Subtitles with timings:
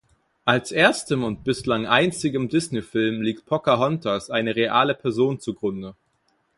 [0.45, 5.93] Als erstem und bislang einzigem Disney-Film liegt "Pocahontas" eine reale Person zugrunde.